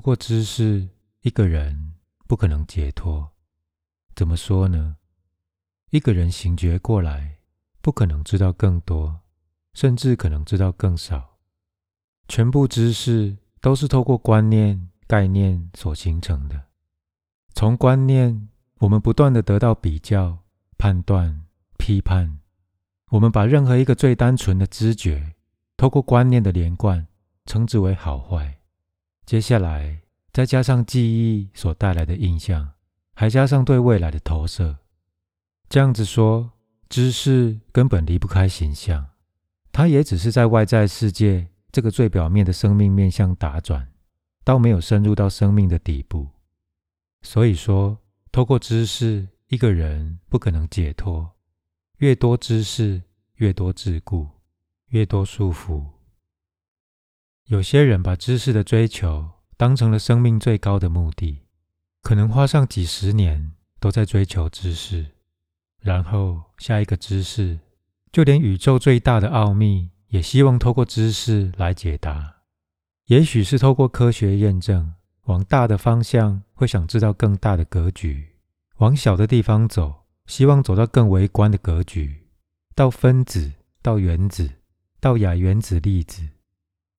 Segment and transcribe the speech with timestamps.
[0.00, 0.88] 透过知识，
[1.20, 1.92] 一个人
[2.26, 3.32] 不可能解脱。
[4.16, 4.96] 怎么说呢？
[5.90, 7.36] 一个人醒觉过来，
[7.82, 9.20] 不可能知道更多，
[9.74, 11.36] 甚至可能知道更少。
[12.28, 16.68] 全部知识都是透过观念、概念所形成的。
[17.52, 18.48] 从观念，
[18.78, 20.38] 我们不断的得到比较、
[20.78, 21.44] 判断、
[21.76, 22.38] 批判。
[23.10, 25.34] 我们把任何一个最单纯的知觉，
[25.76, 27.06] 透过观念的连贯，
[27.44, 28.59] 称之为好坏。
[29.26, 30.02] 接下来
[30.32, 32.72] 再加上记忆所带来的印象，
[33.14, 34.78] 还加上对未来的投射。
[35.68, 36.50] 这样子说，
[36.88, 39.10] 知识根本离不开形象，
[39.70, 43.88] 它也只是在外在世界这个最表面的生命面向打转，
[44.42, 46.28] 倒没有深入到生命的底部。
[47.22, 47.98] 所以说，
[48.32, 51.30] 透过知识，一个人不可能解脱。
[51.98, 53.02] 越多知识，
[53.36, 54.26] 越多桎梏，
[54.88, 55.84] 越多束缚。
[57.50, 61.40] 有些人把知识的追求当成了生命最高的目的，
[62.00, 65.04] 可能花上几十年都在追求知识，
[65.80, 67.58] 然后下一个知识，
[68.12, 72.36] 就连宇宙最大的奥秘也希望透过知识来解答。
[73.06, 78.28] 也许是透过科学验证，往大的方向会想知道更大的格局，
[78.76, 80.04] 往小的地方走。
[80.26, 82.28] 希望走到更微观的格局，
[82.76, 83.50] 到分子，
[83.82, 84.48] 到原子，
[85.00, 86.22] 到亚原子粒子，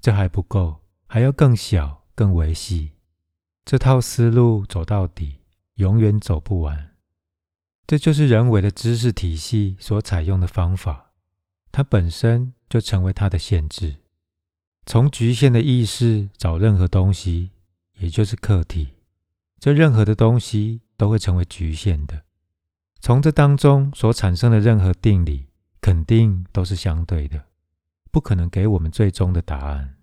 [0.00, 2.92] 这还不够，还要更小、更维系。
[3.64, 5.40] 这套思路走到底，
[5.74, 6.96] 永远走不完。
[7.86, 11.12] 这就是人为的知识体系所采用的方法，
[11.70, 13.96] 它本身就成为它的限制。
[14.86, 17.50] 从局限的意识找任何东西，
[17.98, 18.94] 也就是客体，
[19.58, 22.22] 这任何的东西都会成为局限的。
[23.00, 25.48] 从这当中所产生的任何定理，
[25.80, 27.44] 肯定都是相对的，
[28.10, 29.96] 不可能给我们最终的答案。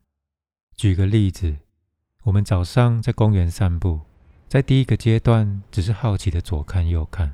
[0.75, 1.57] 举个例子，
[2.23, 4.01] 我们早上在公园散步，
[4.47, 7.33] 在第一个阶段只是好奇的左看右看，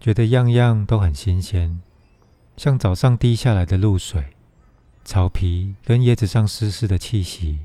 [0.00, 1.80] 觉得样样都很新鲜，
[2.56, 4.36] 像早上滴下来的露水、
[5.04, 7.60] 草皮跟叶子上湿湿的气息，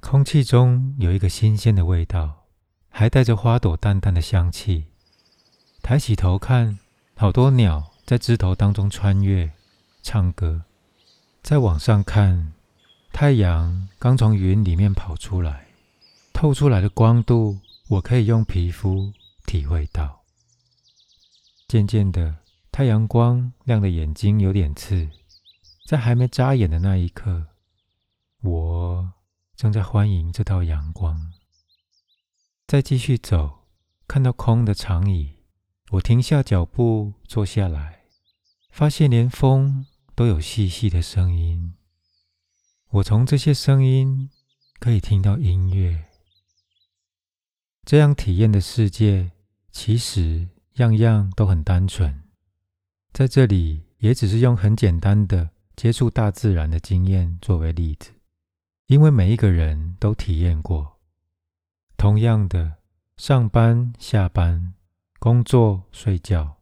[0.00, 2.36] 空气中有一个新鲜的味道。
[2.90, 4.86] 还带着花朵淡淡的香气。
[5.82, 6.80] 抬起头看，
[7.14, 9.52] 好多鸟在枝头当中穿越、
[10.02, 10.64] 唱歌。
[11.42, 12.52] 再往上看，
[13.12, 15.68] 太阳刚从云里面跑出来，
[16.32, 19.12] 透出来的光度，我可以用皮肤
[19.46, 20.22] 体会到。
[21.66, 22.36] 渐渐的，
[22.70, 25.08] 太阳光亮的眼睛有点刺。
[25.86, 27.46] 在还没眨眼的那一刻，
[28.42, 29.12] 我
[29.56, 31.32] 正在欢迎这道阳光。
[32.66, 33.60] 再继续走，
[34.06, 35.36] 看到空的长椅，
[35.92, 37.97] 我停下脚步坐下来，
[38.78, 41.74] 发现连风都有细细的声音。
[42.90, 44.30] 我从这些声音
[44.78, 46.04] 可以听到音乐。
[47.84, 49.32] 这样体验的世界，
[49.72, 52.22] 其实样样都很单纯。
[53.12, 58.12] 在这里，也只是用很简单的接触大自然的经验作为例子，
[58.86, 61.00] 因为每一个人都体验过。
[61.96, 62.74] 同样的，
[63.16, 64.74] 上班、下班、
[65.18, 66.57] 工作、睡觉，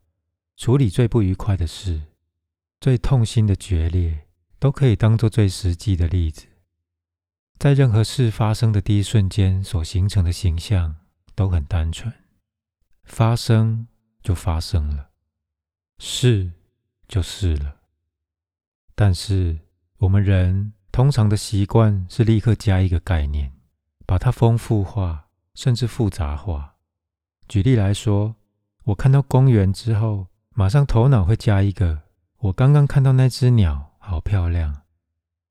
[0.56, 2.03] 处理最不愉快的事、
[2.81, 4.27] 最痛心的决裂，
[4.59, 6.47] 都可以当做最实际的例子。
[7.59, 10.97] 在任何事发生的第一瞬间所形成的形象
[11.34, 12.12] 都很单纯，
[13.05, 13.87] 发生
[14.22, 15.11] 就发生了，
[15.99, 16.53] 是
[17.06, 17.77] 就是了。
[18.94, 19.59] 但是
[19.99, 23.53] 我们人通常的习惯是立刻加一个概念，
[24.06, 25.25] 把它丰富化。
[25.56, 26.75] 甚至复杂化。
[27.49, 28.37] 举例来说，
[28.84, 30.26] 我看到公园之后，
[30.58, 32.05] 马上头脑会加一个：
[32.38, 34.73] 我刚刚看到那只鸟，好漂亮；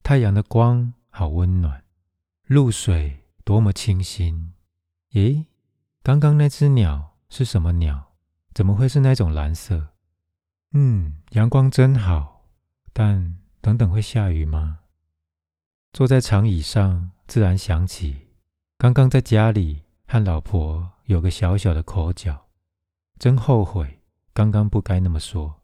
[0.02, 1.84] 太阳的光好温暖，
[2.48, 4.54] 露水多么清新。
[5.12, 5.46] 咦，
[6.02, 8.16] 刚刚那只鸟是什么鸟？
[8.56, 9.90] 怎么会是那种蓝色？
[10.72, 12.48] 嗯，阳光真好。
[12.92, 14.80] 但等等，会下雨吗？
[15.94, 18.30] 坐在长椅上，自然想起
[18.80, 19.84] 刚刚在家里。
[20.08, 22.46] 和老婆有个小小的口角，
[23.18, 24.02] 真后悔，
[24.36, 25.64] 刚刚不该那么说。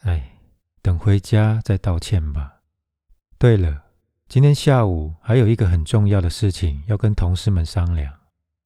[0.00, 0.40] 哎，
[0.82, 2.62] 等回家再道歉吧。
[3.38, 3.84] 对了，
[4.28, 8.12] 今天下午还有一个很重要的事情要跟同事们商量，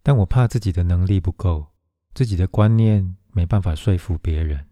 [0.02, 1.66] 但我怕自己的能力不够，
[2.14, 4.66] 自己的观念没办法说服别人。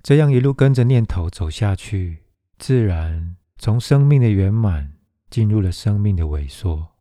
[0.00, 2.22] 这样一路跟着念头走下去，
[2.58, 4.92] 自然从生命的圆满
[5.28, 6.92] 进入了生命的萎缩，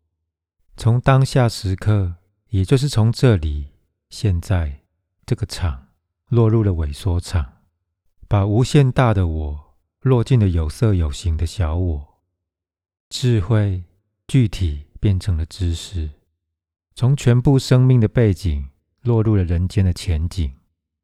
[0.76, 2.16] 从当下时刻。
[2.50, 3.70] 也就是从这里，
[4.10, 4.82] 现在
[5.26, 5.88] 这个场
[6.32, 7.58] 落入了萎缩场，
[8.30, 12.08] 把无限大的我落进了有色有形的小我。
[13.10, 13.84] 智慧
[14.30, 16.10] 具体变成了知识，
[16.96, 18.70] 从全部生命的背景
[19.02, 20.54] 落入了人间的前景，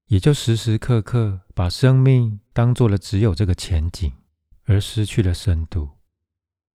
[0.06, 4.10] 也就时时刻刻把生命当做了只有这个前景，
[4.64, 5.90] 而失去了深度。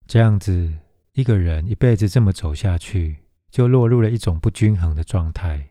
[0.09, 0.77] 这样子，
[1.13, 3.19] 一个人一辈子这么走下去，
[3.49, 5.71] 就落入了一种不均衡的状态，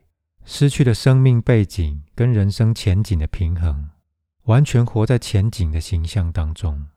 [0.52, 3.92] 失去了生命背景跟人生前景的平衡，
[4.46, 6.88] 完全活在前景的形象当中。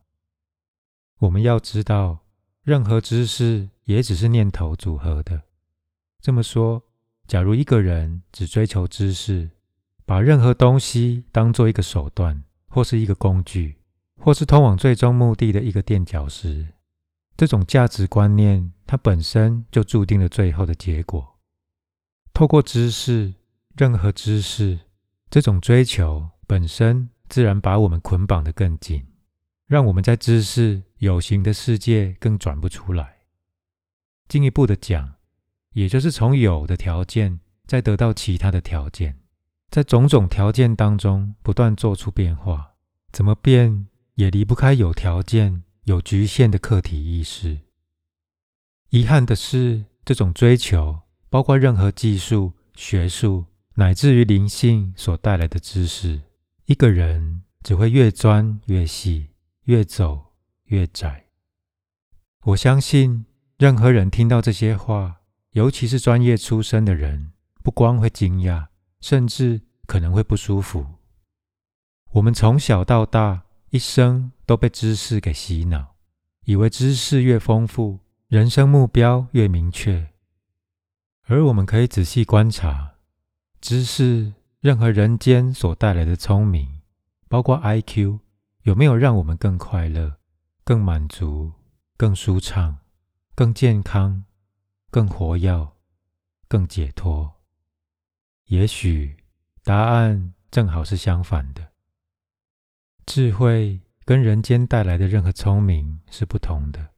[1.18, 2.20] 我们要知道，
[2.62, 5.42] 任何知识也只是念头组合的。
[6.22, 6.82] 这么说，
[7.26, 9.50] 假如一个人只追求知识，
[10.06, 13.76] 把任何东西当做一个手段，或是一个工具，
[14.18, 16.68] 或是通往最终目的的一个垫脚石，
[17.36, 21.38] 这种价值观念，它本身就注定了最后的结果。
[22.32, 23.34] 透过知识，
[23.76, 24.80] 任何知识，
[25.30, 29.06] 这种追求本身，自然把我们捆绑得更紧。
[29.66, 33.20] 让我们在知识有形的世界更转不出来。
[34.28, 35.14] 进一步的讲，
[35.72, 39.18] 也就是从有的条件再得到其他的条件，
[39.70, 42.74] 在种种条件当中不断做出变化，
[43.12, 43.86] 怎么变
[44.16, 47.60] 也离不开有条件、有局限的客体意识。
[48.90, 56.22] 遗憾的是，这种追求，包括任何技术、学术，乃至于灵性所带来的知识，
[56.66, 59.28] 一个人只会越钻越细。
[59.66, 60.32] 越走
[60.64, 61.26] 越窄。
[62.46, 63.26] 我相信，
[63.58, 65.20] 任何人听到这些话，
[65.52, 67.32] 尤其是专业出身的人，
[67.62, 68.66] 不光会惊讶，
[69.00, 70.84] 甚至可能会不舒服。
[72.10, 75.94] 我们从小到大，一生都被知识给洗脑，
[76.44, 80.08] 以为知识越丰富，人生目标越明确。
[81.26, 82.91] 而我们可以仔细观察，
[83.62, 86.80] 知识，任何人间所带来的聪明，
[87.28, 88.18] 包括 IQ。
[88.62, 90.18] 有没有让我们更快乐、
[90.64, 91.52] 更满足、
[91.96, 92.78] 更舒畅、
[93.36, 94.24] 更健康、
[94.90, 95.72] 更活跃、
[96.48, 97.40] 更解脱？
[98.46, 99.16] 也许
[99.62, 101.70] 答案正好是相反的。
[103.06, 106.90] 智慧跟人间带来的任何聪明是不同的。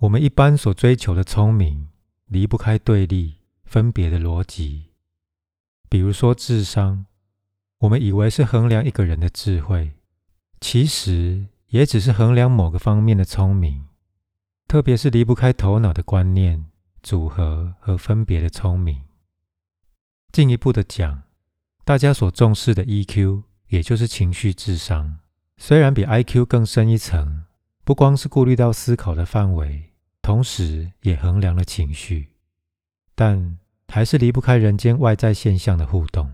[0.00, 1.88] 我们一般所追求的聪明，
[2.26, 4.87] 离不开对立、分别的逻辑。
[5.88, 7.06] 比如说智商，
[7.78, 9.92] 我们以为是衡量一个人的智慧。
[10.60, 13.86] 其实也只是衡量某个方面的聪明，
[14.66, 16.66] 特别是离不开头脑的观念
[17.02, 19.02] 组合和分别的聪明。
[20.32, 21.22] 进一步的讲，
[21.84, 25.18] 大家所重视的 EQ，也就是情绪智商，
[25.56, 27.44] 虽然比 IQ 更深一层，
[27.84, 32.34] 不光是顾虑到思考的范围，同时也衡量了情绪，
[33.14, 33.58] 但
[33.88, 36.32] 还是离不开人间外在现象的互动。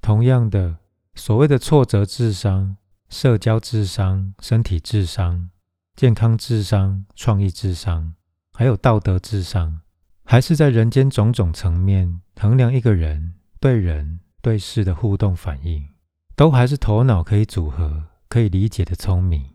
[0.00, 0.78] 同样的。
[1.18, 2.76] 所谓的挫折智商、
[3.08, 5.48] 社交智商、身体智商、
[5.96, 8.12] 健康智商、创意智商，
[8.52, 9.80] 还有道德智商，
[10.26, 15.88] 还是在人间种种层面衡量一个人对人对事的互动反应，
[16.36, 19.54] 都还是头脑可以组合、可以理解的聪明。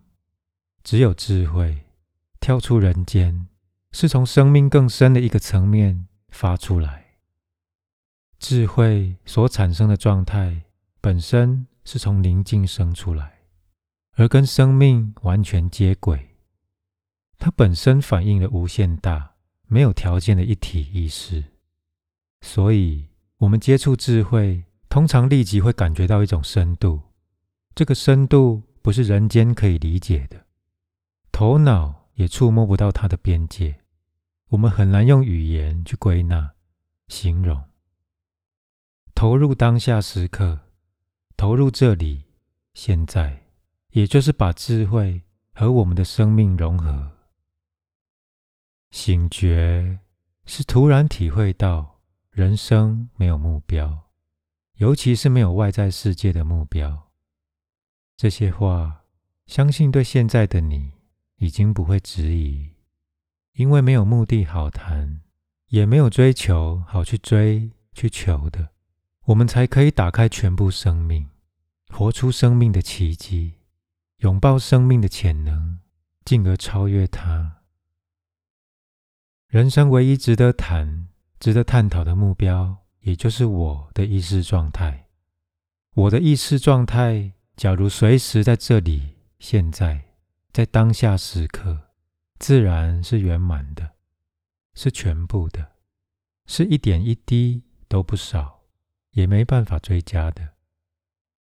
[0.83, 1.86] 只有智慧
[2.39, 3.45] 跳出人间，
[3.91, 7.05] 是从生命更深的一个层面发出来。
[8.39, 10.63] 智慧所产生的状态。
[11.03, 13.39] 本身是从宁静生出来，
[14.11, 16.38] 而跟生命完全接轨。
[17.39, 19.33] 它本身反映了无限大、
[19.65, 21.43] 没有条件的一体意识。
[22.41, 23.07] 所以，
[23.38, 27.01] 我们接触智慧，通常立即会感觉到一种深度。
[27.73, 30.45] 这个深度不是人间可以理解的，
[31.31, 33.80] 头脑也触摸不到它的边界。
[34.51, 36.51] 我们很难用语言去归纳、
[37.08, 37.63] 形容。
[39.15, 40.60] 投入当下时刻。
[41.38, 42.25] 投入这里，
[42.74, 43.46] 现在，
[43.91, 47.12] 也就是把智慧和我们的生命融合。
[48.91, 50.00] 醒觉
[50.46, 54.12] 是突然体会到人生没有目标，
[54.75, 57.10] 尤其是没有外在世界的目标。
[58.17, 59.05] 这些话，
[59.48, 60.91] 相信对现在的你
[61.38, 62.70] 已经不会质疑，
[63.53, 65.22] 因为没有目的好谈，
[65.67, 68.70] 也没有追求好去追去求的，
[69.25, 71.27] 我们才可以打开全部生命。
[71.89, 73.55] 活出生命的奇迹，
[74.20, 75.79] 拥抱生命的潜能，
[76.24, 77.58] 进而超越它。
[79.48, 85.10] 人生唯一值得谈、值得探讨的目标，也就是我的意识状态。
[85.93, 90.05] 我的意识状态，假如随时在这里、现在、
[90.53, 91.90] 在当下时刻，
[92.41, 93.91] 自然是圆满的，
[94.74, 95.74] 是全部的，
[96.48, 98.63] 是一点一滴都不少，
[99.12, 100.55] 也没办法追加的。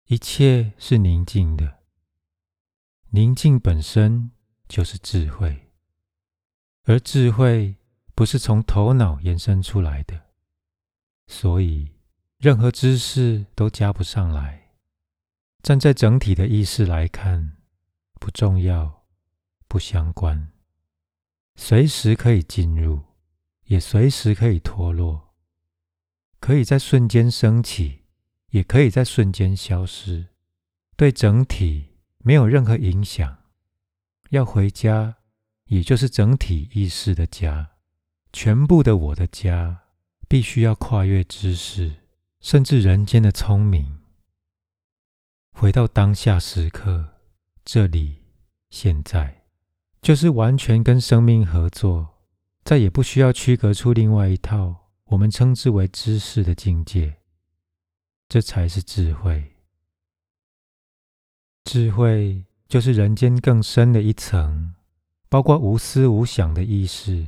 [0.07, 1.81] 一切是宁静的，
[3.11, 4.31] 宁静本身
[4.69, 5.71] 就是智慧。
[6.85, 7.77] 而智慧
[8.15, 10.29] 不是从头脑延伸出来的，
[11.27, 11.93] 所以
[12.39, 14.73] 任何知识都加不上来。
[15.63, 17.59] 站在整体的意识来看，
[18.15, 19.05] 不重要，
[19.69, 20.51] 不相关，
[21.57, 23.03] 随时可以进入，
[23.65, 25.35] 也随时可以脱落，
[26.39, 28.03] 可以在瞬间升起，
[28.51, 30.27] 也可以在瞬间消失，
[30.97, 33.39] 对整体没有任何影响。
[34.31, 35.17] 要回家。
[35.69, 37.71] 也就是整体意识的家，
[38.33, 39.83] 全部的我的家，
[40.29, 42.05] 必须要跨越知识，
[42.39, 43.99] 甚至人间的聪明，
[45.51, 47.15] 回到当下时刻，
[47.65, 48.23] 这里
[48.71, 49.46] 现在，
[50.07, 52.21] 就是完全跟生命合作，
[52.63, 57.17] 再也不需要区隔出另外一套我们称之为知识的境界，
[58.29, 59.57] 这才是智慧。
[61.65, 64.77] 智慧就是人间更深的一层。
[65.29, 67.27] 包括无思无想的意识，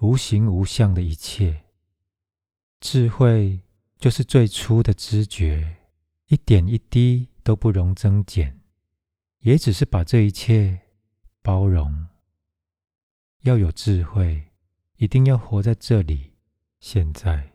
[0.00, 1.64] 无形无相的一切。
[2.78, 3.58] 智慧
[3.98, 5.78] 就是最初的知觉，
[6.26, 8.60] 一点一滴都不容增减，
[9.38, 10.78] 也只是把这一切
[11.40, 12.07] 包容。
[13.48, 14.44] 要有智慧，
[14.98, 16.34] 一定要活在这里，
[16.80, 17.54] 现在。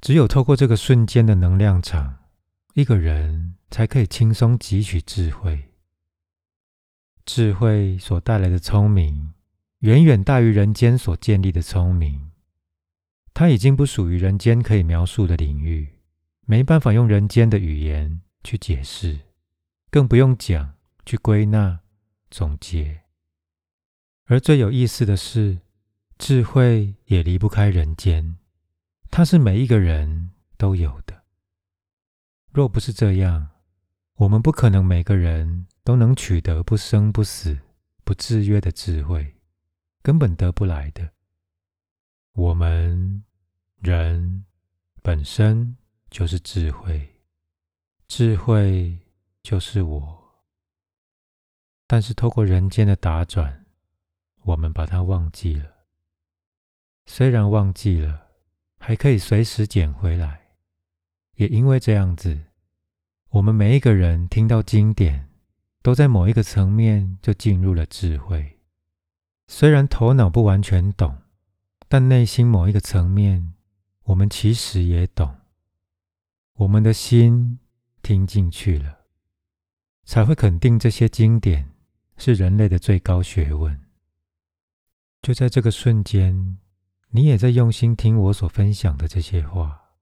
[0.00, 2.16] 只有透过这个瞬间的能量场，
[2.72, 5.68] 一个人才可以轻松汲取智慧。
[7.26, 9.34] 智慧所带来的聪明，
[9.80, 12.30] 远远大于人间所建立的聪明。
[13.34, 15.98] 它已经不属于人间可以描述的领域，
[16.46, 19.20] 没办法用人间的语言去解释，
[19.90, 20.72] 更不用讲
[21.04, 21.80] 去归纳
[22.30, 23.01] 总结。
[24.26, 25.58] 而最有意思的是，
[26.18, 28.36] 智慧也离不开人间，
[29.10, 31.22] 它是每一个人都有的。
[32.50, 33.50] 若不是这样，
[34.16, 35.66] 我们不可能每个人。
[35.84, 37.58] 都能取得不生不死、
[38.04, 39.34] 不制约的智慧，
[40.00, 41.10] 根本得不来的。
[42.34, 43.24] 我们
[43.80, 44.44] 人
[45.02, 45.76] 本身
[46.08, 47.16] 就是智慧，
[48.06, 48.96] 智慧
[49.42, 50.44] 就是我。
[51.88, 53.61] 但是透过人间的打转，
[54.42, 55.70] 我们把它忘记了。
[57.06, 58.28] 虽然忘记了，
[58.78, 60.40] 还可以随时捡回来。
[61.36, 62.40] 也因为这样子，
[63.30, 65.28] 我们每一个人听到经典。
[65.84, 68.60] 都在某一个层面就进入了智慧，
[69.48, 71.18] 虽然头脑不完全懂，
[71.88, 73.52] 但内心某一个层面，
[74.04, 75.34] 我们其实也懂。
[76.54, 77.58] 我们的心
[78.00, 79.00] 听进去了，
[80.04, 81.68] 才会肯定这些经典
[82.16, 83.76] 是人类的最高学问。
[85.22, 86.58] 就在这个瞬间，
[87.10, 89.94] 你也在用心听我所分享的这些话，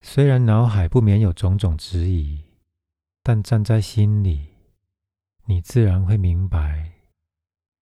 [0.00, 2.42] 虽然脑海不免有种种质疑，
[3.22, 4.48] 但站在心里。
[5.44, 6.92] 你自然会明白，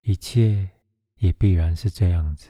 [0.01, 0.69] 一切
[1.19, 2.49] 也必然是这样子。